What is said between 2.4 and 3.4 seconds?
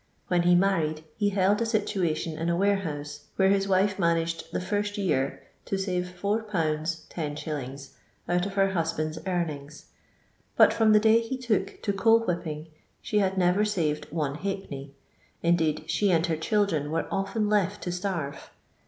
a ware house,